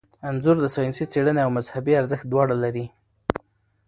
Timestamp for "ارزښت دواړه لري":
2.01-2.85